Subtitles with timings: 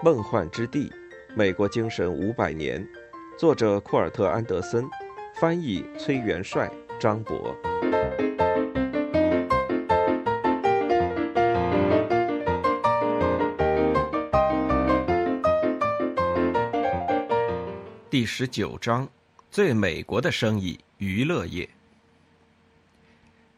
[0.00, 0.92] 梦幻之地：
[1.34, 2.86] 美国精神五百年，
[3.36, 4.88] 作者库尔特·安德森，
[5.40, 7.52] 翻译崔元帅、张博。
[18.08, 19.08] 第十九章：
[19.50, 21.68] 最美国的生意——娱乐业。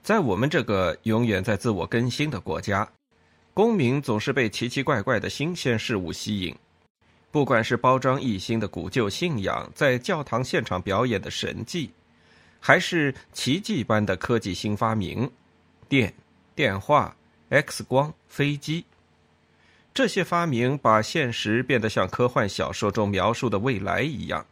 [0.03, 2.91] 在我们这个永远在自我更新的国家。
[3.53, 6.55] 公民总是被奇奇怪怪的新鲜事物吸引，
[7.31, 11.91] 不管是包装一新的古旧信仰，在教堂现场表演的神迹，
[12.61, 15.31] 还是奇迹般的科技新发明，
[15.89, 16.15] 电、
[16.55, 17.15] 电话、
[17.49, 18.85] X 光、飞机，
[19.93, 24.47] 这些发明把现实变得像科幻小说中描述的未来一样。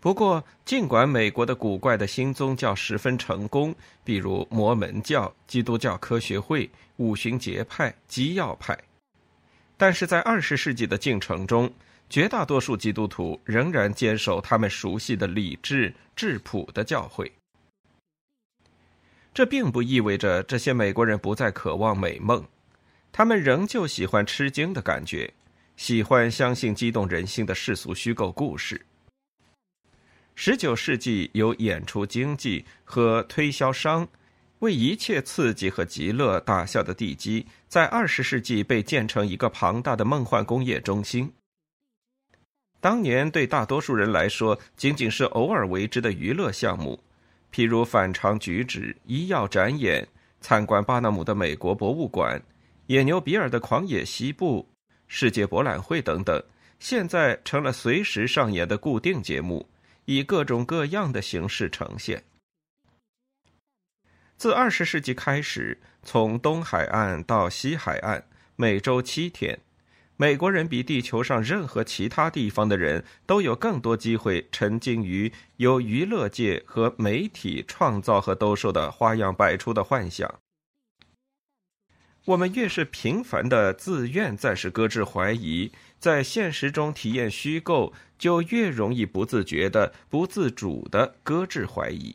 [0.00, 8.78] 不过，尽管美国的古怪的新宗教十分成功，比如摩门教、基督教科学会、五旬节派、基要派，
[9.76, 11.68] 但是在二十世纪的进程中，
[12.08, 17.30] 绝大多数基督徒仍然坚守他们熟悉的理智、质朴的教会。
[19.34, 22.44] 这并不意味着这些美国人不再渴望美梦，
[23.10, 25.32] 他们仍旧喜欢吃惊的感觉，
[25.76, 28.80] 喜欢相信激动人心的世俗虚构故事。
[30.40, 34.06] 十九世纪由演出经济和推销商
[34.60, 41.28] 为一切刺激和极乐打下的地基，在二十世纪被建成一个庞大的梦幻工业中心。
[42.78, 47.02] 当年对大多数人来说，仅仅是偶尔为之的娱乐项目，
[47.52, 50.06] 譬如反常举止、医药展演、
[50.40, 52.40] 参观巴纳姆的美国博物馆、
[52.86, 54.64] 野牛比尔的狂野西部、
[55.08, 56.40] 世界博览会等等，
[56.78, 59.68] 现在成了随时上演的固定节目。
[60.08, 62.24] 以各种各样的形式呈现。
[64.38, 68.24] 自二十世纪开始，从东海岸到西海岸，
[68.56, 69.60] 每周七天，
[70.16, 80.38] 美国人比地球上任何其他地方的人都有更多机会沉浸于由娱乐界和媒体创造和兜售的花样百出的幻想。
[82.24, 85.70] 我们越是频繁的自愿暂时搁置怀疑。
[85.98, 92.14] 在现实中体验虚构，就越容易不自觉的、不自主的搁置怀疑。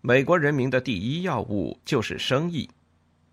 [0.00, 2.68] 美国人民的第一要务就是生意。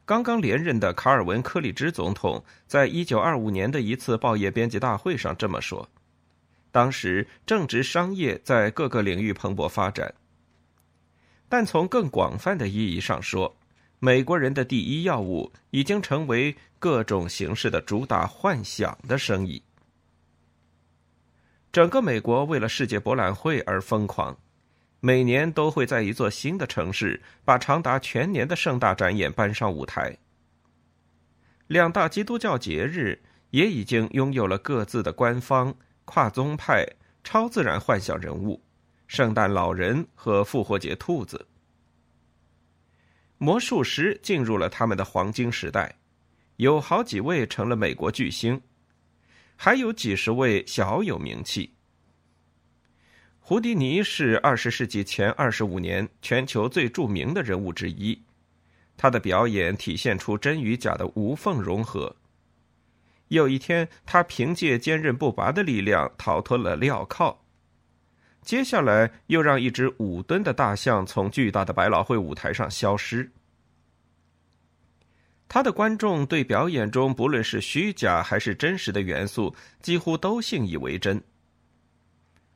[0.06, 5.90] 刚刚连任的卡尔文·克里芝总统在一九二五年的一次报业编辑大会上这么说。
[6.72, 10.14] 当时正值商业在各个领域蓬勃发展，
[11.50, 13.56] 但从更广泛的意义上说。
[14.00, 19.64] 美国人的第一要务已经成为各种形式的主打幻想的生意。
[21.72, 24.38] 整个美国为了世界博览会而疯狂，
[25.00, 30.18] 每年都会在一座新的城市把长达全年的盛大展演搬上舞台。
[31.68, 35.74] 两大基督教节日也已经拥有了各自的官方
[36.06, 36.86] 跨宗派
[37.24, 38.62] 超自然幻想人物：
[39.08, 41.48] 圣诞老人和复活节兔子。
[43.38, 45.94] 魔术师进入了他们的黄金时代，
[46.56, 48.62] 有好几位成了美国巨星，
[49.56, 51.74] 还有几十位小有名气。
[53.40, 58.20] 胡迪尼是二十世纪前二十五年全球最著名的人物之一，
[58.98, 62.16] 他的表演体现出真与假的无缝融合。
[63.28, 67.45] 有一天，他凭借坚韧不拔的力量逃脱了镣铐。
[68.46, 73.30] 接下来又让一只五吨的大象从巨大的百老汇舞台上消失。
[75.48, 81.22] 他的观众对表演中不论是虚假还是真实的元素，几乎都信以为真。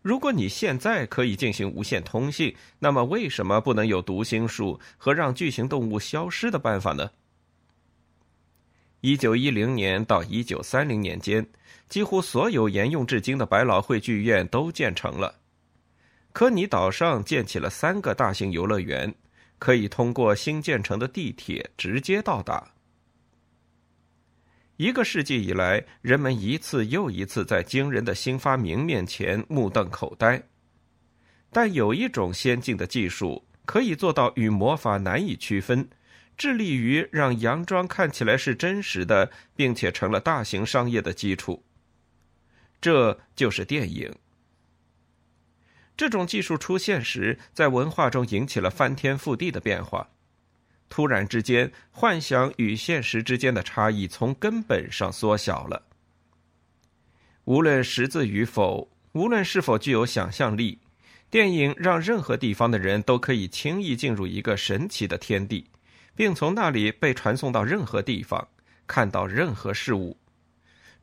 [0.01, 7.09] 如果你现在可以进行无线通信，那么为什么不能有读心术和让巨型动物消失的办法呢？
[9.01, 11.45] 一九一零年到一九三零年间，
[11.87, 15.38] 几乎所有沿用至今的百老汇剧院都建成了。
[16.31, 19.13] 科尼岛上建起了三个大型游乐园，
[19.57, 22.71] 可以通过新建成的地铁直接到达。
[24.77, 30.41] 一个世纪以来，人们一次又一次在惊人的新发明面前目瞪口呆，
[31.51, 35.89] 但有一种先进的技术可以做到与魔法难以区分，
[36.37, 41.61] 致力于让洋装看起来是真实的，并且成了大型商业的基础。
[42.79, 44.15] 这就是电影。
[45.99, 50.07] 这种技术出现时，在文化中引起了翻天覆地的变化。
[50.87, 55.83] 突然之间，幻想与现实之间的差异从根本上缩小了。
[57.43, 60.79] 无论识字与否，无论是否具有想象力，
[61.29, 65.69] 电影让任何地方的人都可以轻易进入一个神奇的天地，
[66.15, 68.47] 并从那里被传送到任何地方，
[68.87, 70.17] 看到任何事物。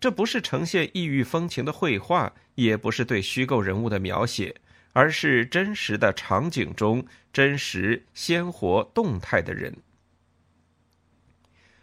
[0.01, 4.57] 这不是呈现异域风情的绘画，也不是对虚构人物的描写，
[4.97, 9.77] 而是真实的场景中真实、鲜活、动态的人。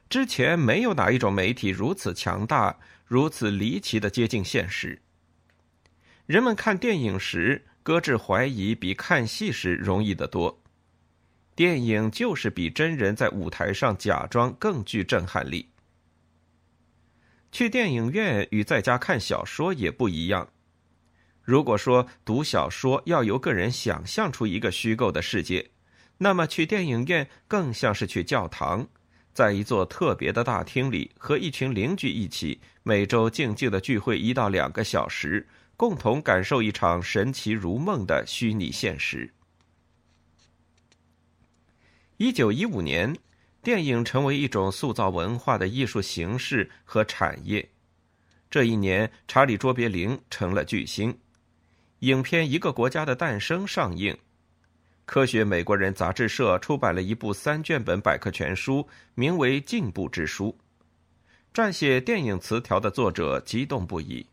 [0.10, 5.00] 之前没有哪一种媒体如此强大、如此离奇的接近现实。
[6.26, 10.64] 人们看电影时搁置怀疑，比看戏时容易得多。
[11.54, 15.70] 电影就是比真人在舞台上假装更具震撼力。
[17.52, 20.53] 去电影院与在家看小说也不一样。
[21.44, 25.72] 如果说读小说要由个人想象出一个虚构的世界，
[26.18, 28.88] 那么去电影院更像是去教堂。
[29.34, 35.46] 在一座特别的大厅里，和一群邻居一起，每周静静的聚会一到两个小时，
[35.76, 39.34] 共同感受一场神奇如梦的虚拟现实。
[42.18, 43.18] 一九一五年，
[43.62, 47.68] 电影成为一种塑造文化的艺术形式和产业。
[48.52, 51.18] 这一年，查理·卓别林成了巨星，
[52.04, 54.18] 影片《一个国家的诞生》上映。
[55.06, 58.86] 科学美国人杂志社出版了一部三卷本百科全书，
[59.16, 60.54] 名为《进步之书》。
[61.58, 64.26] 撰写电影词条的作者激动不已。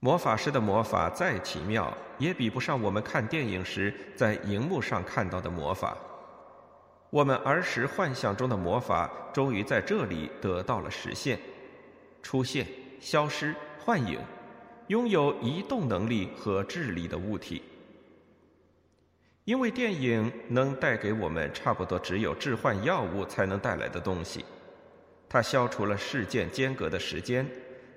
[0.00, 5.96] 魔法师的魔法再奇妙，也比不上我们看电影时在荧幕上看到的魔法。
[7.08, 11.40] 我们儿时幻想中的魔法，终于在这里得到了实现：
[12.22, 12.66] 出现、
[13.00, 14.20] 消失、幻影，
[14.88, 17.62] 拥有移动能力和智力的物体。
[19.44, 24.44] 因为电影能带给我们差不多只有致幻药物才能带来的东西，
[25.26, 27.48] 它消除了事件间隔的时间，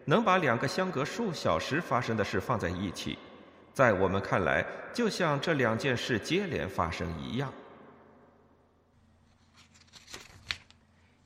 [0.05, 3.17] 能把两个相隔数小时发生的事放在一起，
[3.73, 7.51] 在我们看来，就像这两件事接连发生一样。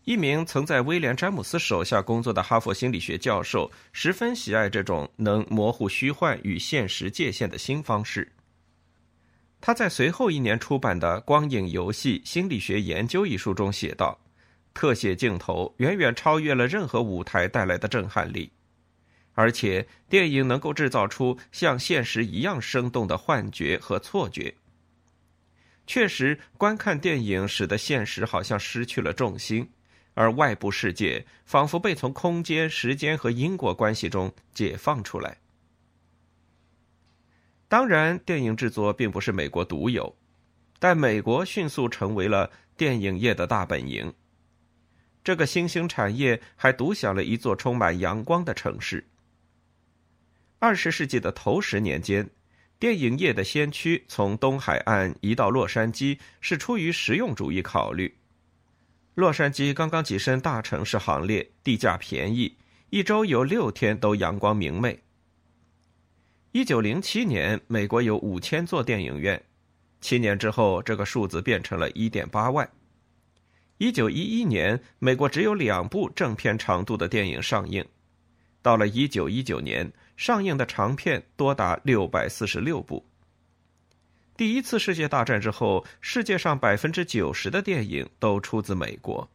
[0.06, 8.32] 一名曾在威廉·詹姆斯手下工作的哈佛心理学教授十分喜爱这种能模糊虚幻与现实界限的新方式。
[9.60, 14.16] 他在随后一年出版的《光影游戏心理学研究》一书中写道
[14.76, 18.52] ：“特写镜头远远超越了任何舞台带来的震撼力，
[19.34, 24.54] 而且电影能够制造出像现实一样生动的幻觉和错觉。
[25.88, 29.68] 确实，观看电影使得现实好像失去了重心，
[30.16, 35.38] 而外部世界仿佛被从空间、时间和因果关系中解放出来。”
[37.68, 40.16] 当然，电影制作并不是美国独有，
[40.80, 44.14] 但美国迅速成为了电影业的大本营。
[45.24, 49.04] 这个新兴产业还独享了一座充满阳光的城市。
[50.60, 52.30] 二十世纪的头十年间，
[52.78, 58.16] 电影业的先驱从东海岸移到洛杉矶，是出于实用主义考虑。
[59.16, 62.54] 洛杉矶刚刚跻身大城市行列，地价便宜，
[62.90, 65.02] 一周有六天都阳光明媚。
[66.52, 69.42] 一九零七年，美国有五千座电影院，
[70.02, 72.70] 七年之后，这个数字变成了一点八万。
[73.78, 77.86] 一九一一年，美国只有两部正片长度的电影上映，
[78.62, 83.06] 到了一九一九年，上映的长片多达六百四十六部。
[84.38, 89.30] 第一次世界大战之后，世界上百分之九十的电影都出自美国。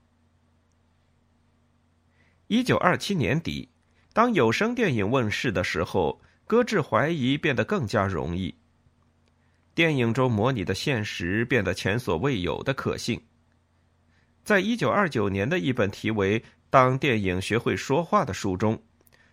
[2.49, 3.69] 一九二七年底，
[4.13, 6.21] 当有声电影问世的时候。
[6.51, 8.53] 搁置怀疑变得更加容易。
[9.73, 13.23] 电影中模拟的现实变得前所未有的可信。
[14.43, 18.83] 在一九二九年的一本题为《当电影学会说话》的书中，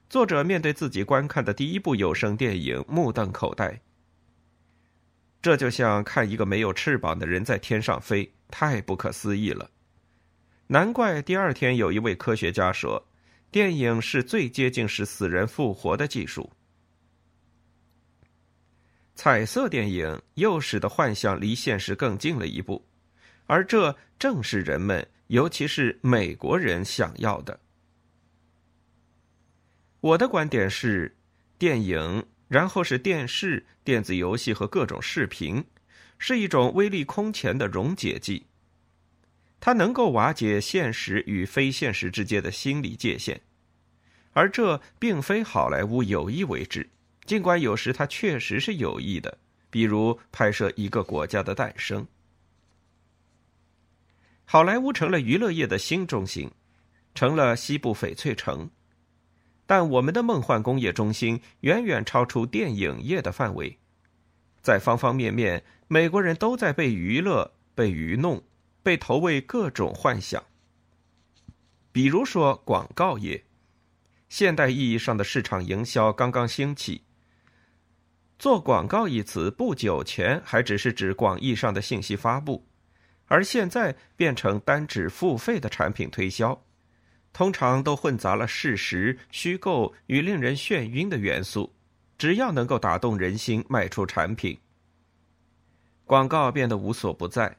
[0.07, 3.81] 作者面对自己观看的第一部有声电影目瞪口呆。
[5.47, 9.71] 这就像看一个没有翅膀的人在天上飞，太不可思议了。
[10.67, 13.07] 难怪第二天有一位科学家说，
[13.49, 16.51] 电影是最接近使死人复活的技术。
[19.15, 22.85] 彩色电影又使得幻想离现实更近了一步，
[23.45, 27.57] 而这正是人们，尤其是美国人想要的。
[30.01, 31.15] 我的观点是，
[31.57, 35.63] 电影，然后是电视、电子游戏和各种视频，
[36.17, 38.45] 是一种威力空前的溶解剂。
[39.59, 43.41] 它能够瓦解现实与非现实之间的心理界限，
[44.33, 46.87] 而这并非好莱坞有意为之。
[47.25, 49.37] 尽管有时它确实是有意的，
[49.69, 52.07] 比如拍摄一个国家的诞生。
[54.45, 56.49] 好莱坞成了娱乐业的新中心，
[57.13, 58.69] 成了西部翡翠城，
[59.67, 63.77] 但我们的梦幻工业中心远远超出电影业的范围，
[64.61, 68.41] 在方方面面，美国人都在被娱乐、被愚弄、
[68.81, 70.41] 被投喂各种幻想。
[71.91, 73.43] 比如说广告业，
[74.29, 77.03] 现代意义上的市场营销刚刚兴起。
[78.39, 82.65] 做广告一词不久前还只是指广义上的信息发布，
[83.25, 86.63] 而现在变成单指付费的产品推销，
[87.37, 91.71] 通常都混杂了事实、虚构与令人眩晕的元素。
[92.17, 94.57] 只要能够打动人心，卖出产品，
[96.03, 97.55] 广告变得无所不在，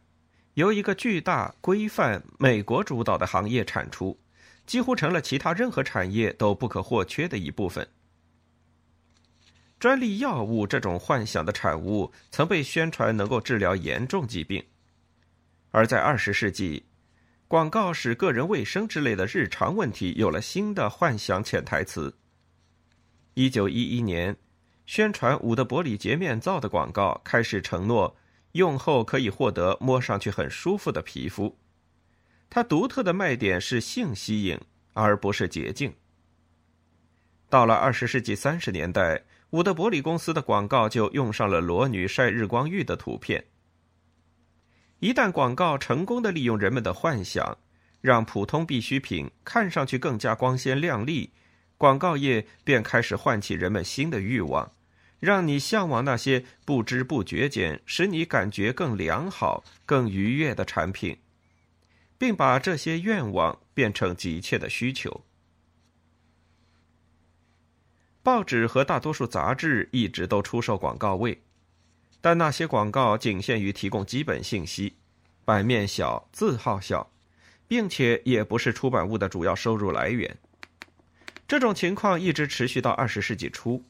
[0.54, 4.18] 由一个巨大、规范、美国主导的行业产出，
[4.66, 7.88] 几乎成了其他任何产业都不可或缺的一部分。
[9.78, 14.60] 专利药物这种幻想的产物，曾被宣传能够治疗严重疾病，
[15.70, 16.84] 而在二十世纪，
[17.48, 22.14] 广告使个人卫生之类的日常问题有了新的幻想潜台词。
[23.32, 24.36] 一九一一年，
[24.84, 28.14] 宣传伍德伯里洁面皂的广告开始承诺
[28.52, 31.56] 用后可以获得摸上去很舒服的皮肤，
[32.50, 34.60] 它独特的卖点是性吸引，
[34.92, 35.90] 而不是洁净。
[37.48, 39.24] 到了二十世纪三十年代。
[39.52, 43.42] 伍德伯里公司的广告就用上了裸女晒日光浴的图片。
[45.00, 47.56] 一旦广告成功的利用人们的幻想，
[48.00, 51.30] 让普通必需品看上去更加光鲜亮丽，
[51.76, 54.72] 广告业便开始唤起人们新的欲望，
[55.20, 61.16] 让你向往那些不知不觉间使你感觉更良好、更愉悦的产品，
[62.18, 65.24] 并把这些愿望变成急切的需求。
[68.24, 71.40] 报纸和大多数杂志一直都出售广告位，
[72.20, 74.96] 但那些广告仅限于提供基本信息，
[75.44, 77.10] 版面小，字号小，
[77.66, 80.36] 并且也不是出版物的主要收入来源。
[81.46, 83.84] 这种情况一直持续到二十世纪初，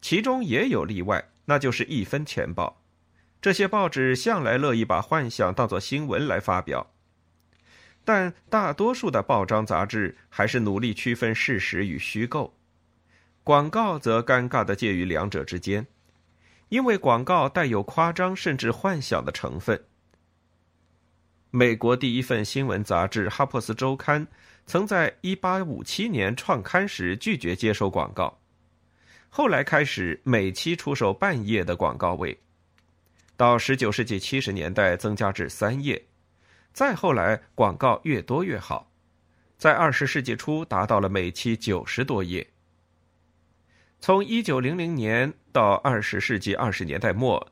[0.00, 2.82] 其中也有例外，那就是一分钱报。
[3.40, 6.90] 这些报纸向来乐意把幻想当作新闻来发表，
[8.04, 12.58] 但大多数的报章杂志还是努力区分事实与虚构。
[13.44, 15.86] 广告则尴尬的介于两者之间，
[16.68, 19.82] 因为广告带有夸张甚至幻想的成分。
[21.50, 24.26] 美国第一份新闻杂志《哈珀斯周刊》
[24.66, 28.38] 曾在1857年创刊时拒绝接收广告，
[29.30, 32.38] 后来开始每期出售半页的广告位，
[33.34, 36.04] 到19世纪70年代增加至三页，
[36.74, 38.90] 再后来广告越多越好，
[39.56, 42.46] 在20世纪初达到了每期九十多页。
[44.00, 47.48] 从一九零零年到二十世纪二十年代末，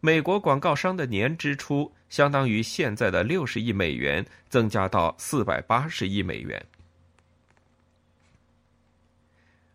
[0.00, 6.64] 美国广告商的年支出相当于现在的六十亿美元，增加到四百八十亿美元。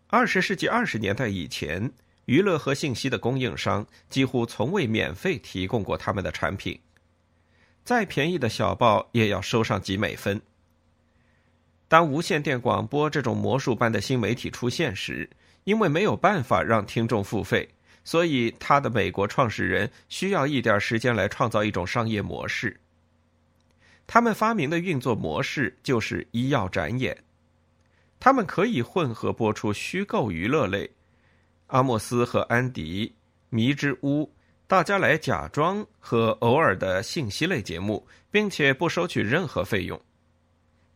[0.08, 1.90] 二十世纪二十年代以前，
[2.26, 6.80] 娱乐和信息的供应商几乎从未免费提供过他们的产品，
[7.84, 10.40] 再便宜的小报也要收上几美分。
[11.88, 15.30] 当无线电广播这种魔术般的新媒体出现时，
[15.66, 17.68] 因为没有办法让听众付费，
[18.04, 22.78] 所以他的美国创始人需要一点时间来创造一种商业模式。
[24.06, 27.24] 他们发明的运作模式就是医药展演，
[28.20, 30.86] 他们可以混合播出虚构娱乐类，
[31.66, 33.06] 《阿莫斯和安迪》
[33.48, 34.22] 《迷之屋》
[34.68, 40.00] 《大家来假装》和偶尔的信息类节目，并且不收取任何费用，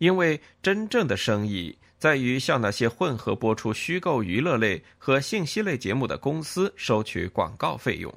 [0.01, 1.79] 因为真正的生意。
[1.99, 8.13] 在于向那些混合播出虚构娱乐类和信息类节目的公司收取广告费用。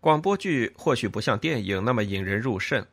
[0.00, 2.86] 广播剧或许不像电影那么引人入胜，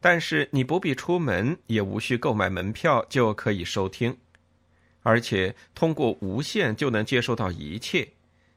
[0.00, 4.18] 但是你不必出门，也无需购买门票就可以收听，
[5.04, 8.08] 而且通过无线就能接收到一切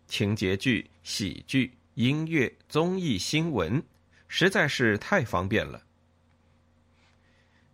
[0.07, 3.83] 情节剧、喜剧、音乐、综艺、新闻，
[4.27, 5.79] 实在是太方便了。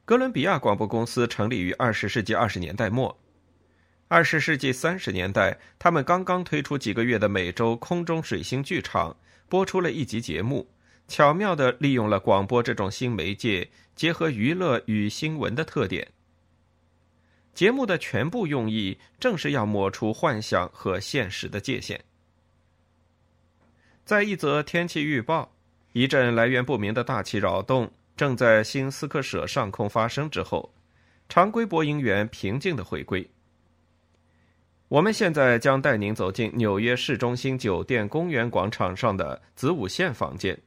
[0.08, 3.20] 哥伦比亚广播公司成立于二十世纪二十年代末，
[4.08, 9.14] 二十世纪三十年代，他们刚刚推出几个月的每周空中水星剧场，
[9.50, 10.66] 播出了一集节目，
[11.10, 16.08] 巧妙地利用了广播这种新媒介，结合娱乐与新闻的特点。
[17.54, 22.02] 节目的全部用意正是要抹除幻想和现实的界限。
[24.06, 25.52] 在一则天气预报，
[25.92, 27.92] 一阵来源不明的大气扰动。
[28.18, 30.74] 正在新斯科舍上空发生之后，
[31.30, 33.30] 常规播音员平静的回归。
[34.88, 40.58] 我们现在将带您走进纽约市中心酒店公园广场上的子午线房间。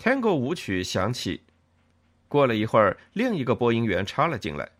[0.00, 1.42] Tango 舞曲响起，
[2.26, 4.70] 过了一会儿，另一个播音员插了进来：“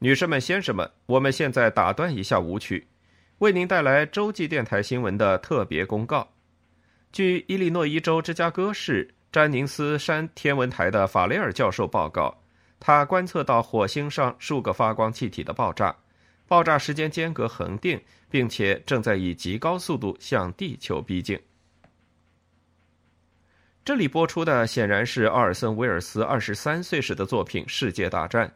[0.00, 2.88] 女士们、先生们，我们现在打断一下舞曲，
[3.38, 6.32] 为您带来洲际电台新闻的特别公告。
[7.12, 12.36] 据伊利诺伊州芝加哥市。”詹宁斯山天文台的法雷尔教授报告，
[12.80, 15.94] 他观测到火星上数个发光气体的爆炸，
[16.48, 21.40] 爆炸时间间隔恒定，并且正在以极高速度向地球逼近。
[23.84, 28.48] 这里播出的显然是奥尔森·威尔斯二十三岁时的作品《世界大战》。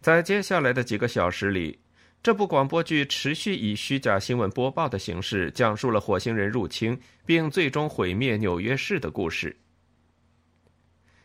[0.00, 1.78] 在接下来的几个小时里，
[2.22, 9.56] 这部广播剧持续以虚假新闻播报的形式讲述了火星人入侵并最终毁灭纽约市的故事。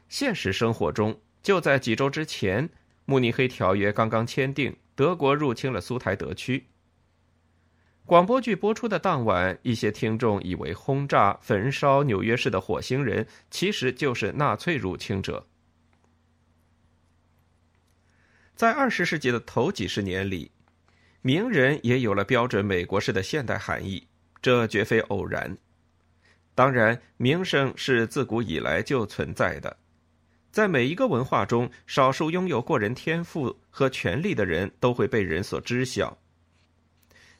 [0.07, 2.69] 现实生活中，就在几周之前，
[3.03, 6.65] 慕尼黑条约刚刚签订，德国入侵了苏台德区。
[8.05, 15.45] 广播剧播出的当晚，一些听众以为轰炸、焚烧纽约市的火星人其实就是纳粹入侵者。
[18.55, 20.51] 在二十世纪的头几十年里，
[21.25, 24.07] 名人也有了标准美国式的现代含义，
[24.43, 25.57] 这绝非偶然。
[26.53, 29.75] 当然，名声是自古以来就存在的，
[30.51, 36.15] 在每一个文化中，少数拥有过人天赋和权力的人都会被人所知晓。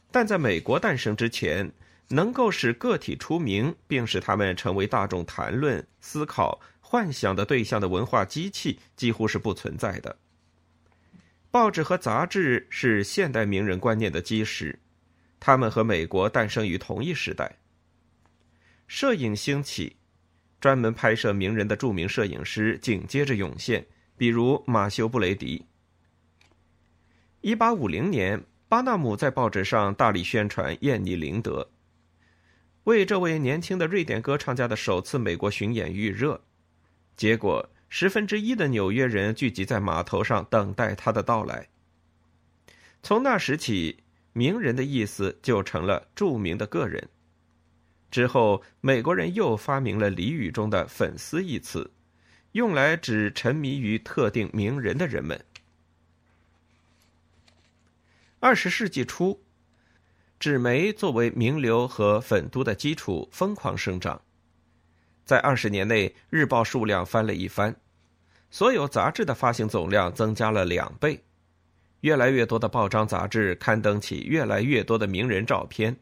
[0.10, 1.72] 但在美国诞生之前，
[2.08, 10.18] 能够使个体出名并使他们成为大众谈论、思考、幻想的对象的文化机器，几乎是不存在的。
[11.56, 14.78] 报纸和杂志是现代名人观念的基石，
[15.40, 17.60] 他们和美国诞生于同一时代。
[18.88, 19.96] 摄影兴起，
[20.60, 25.66] 专门拍摄名人的著名摄影师紧接着涌现，比如马修·布雷迪。
[27.40, 31.72] 一八五零年，巴纳姆在报纸上大力宣传燕妮·林德，
[32.84, 36.44] 为这位年轻的瑞典歌唱家的首次美国巡演预热，
[37.16, 37.70] 结果。
[37.98, 41.66] 十分之一的纽约人聚集在码头上等待他的到来。
[43.02, 47.08] 从那时起，名人的意思就成了著名的个人。
[48.12, 51.90] 之后，美国人又发明了俚语中的“粉丝”一词，
[52.52, 55.41] 用来指沉迷于特定名人的人们。
[58.41, 59.41] 二十世纪初，
[60.38, 64.22] 纸媒作为名流和粉都的基础疯狂生长。
[65.24, 67.74] 在二十年内，日报数量翻了一番，
[68.56, 71.22] 所有杂志的发行总量增加了两倍，
[72.00, 75.98] 越来越多的报章杂志刊登起越来越多的名人照片。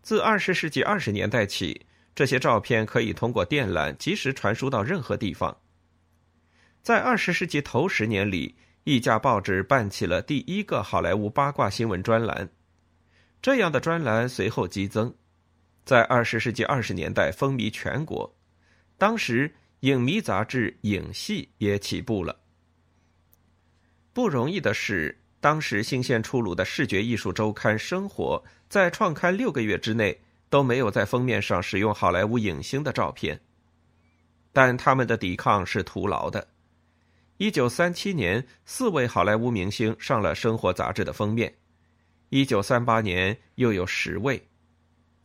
[0.00, 5.54] 自二十世纪二十年代起，这些照片可以通过电缆及时传输到任何地方。
[6.80, 12.48] 在二十世纪头十年里，一家报纸办起了第一个好莱坞八卦新闻专栏，
[13.42, 15.14] 这样的专栏随后激增。
[15.84, 18.34] 在二十世纪二十年代风靡全国，
[18.96, 22.34] 当时影迷杂志《影戏》也起步了。
[24.14, 30.18] 不容易的是，当时新鲜出炉的视觉艺术周刊《生活》在创刊六个月之内
[30.48, 33.38] 都没有在封面上使用好莱坞影星的照片。
[34.54, 36.48] 但他们的抵抗是徒劳的。
[37.36, 41.50] 一九三七年，四位好莱坞明星上了《生活》杂志的封面；
[42.30, 44.42] 一九三八年，又有十位。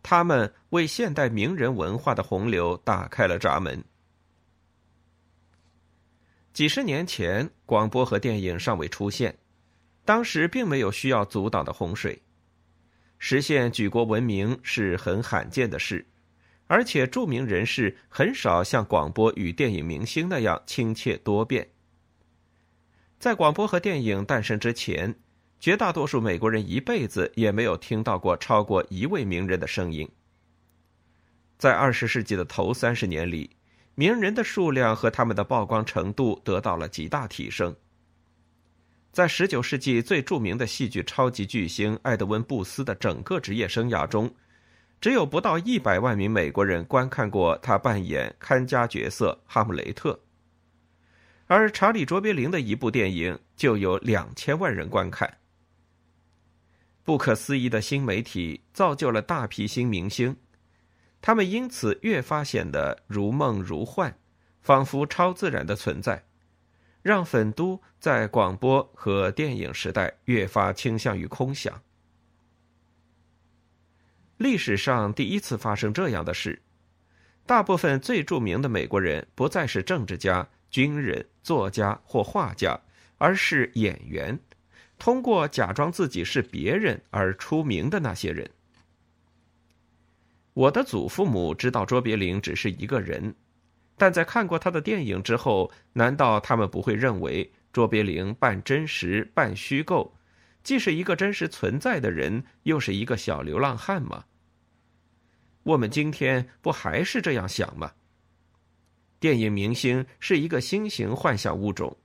[0.04, 3.82] 他们为现代名人文化的洪流打开了闸门。
[6.54, 9.38] 几十年前，广播和电影尚未出现，
[10.06, 12.22] 当时并没有需要阻挡的洪水，
[13.18, 16.06] 实现举国闻名是很罕见的事，
[16.68, 21.70] 而且著名人士很少像广播与电影明星那样亲切多变。
[23.20, 25.16] 在广播和电影诞生之前。
[25.62, 30.10] 绝大多数美国人一辈子也没有听到过超过一位名人的声音。
[31.58, 33.50] 在二十世纪的头三十年里，
[34.00, 37.76] 名人的数量和他们的曝光程度得到了极大提升。
[39.12, 44.34] 在十九世纪最著名的戏剧超级巨星艾德温·布斯的整个职业生涯中，
[45.02, 50.18] 只有不到一百万名美国人观看过他扮演看家角色哈姆雷特，
[51.48, 55.30] 而查理·卓别林的一部电影就有两千万人观看。
[57.04, 60.34] 不可思议的新媒体造就了大批新明星，
[61.22, 64.18] 他们因此越发显得如梦如幻，
[64.62, 66.24] 仿佛超自然的存在，
[67.02, 71.82] 让粉都在广播和电影时代越发倾向于空想。
[74.38, 76.62] 历史上第一次发生这样的事，
[77.46, 82.80] 大部分最著名的美国人不再是政治家、军人、作家或画家，
[83.18, 84.40] 而是演员。
[84.98, 88.50] 通过假装自己是别人而出名的那些人，
[90.60, 93.34] 我的祖父母知道卓别林只是一个人，
[93.96, 100.14] 但在看过他的电影之后，难道他们不会认为卓别林半真实半虚构，
[100.62, 104.26] 既是一个真实存在的人，又是一个小流浪汉吗？
[105.64, 107.94] 我们今天不还是这样想吗？
[109.18, 111.96] 电影明星是一个新型幻想物种。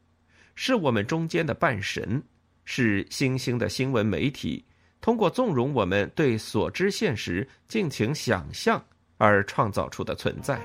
[0.54, 2.22] 是我们中间的半神，
[2.64, 4.64] 是新兴的新闻媒体
[5.04, 8.82] 通过纵容我们对所知现实尽情想象
[9.18, 10.58] 而创造出的存在。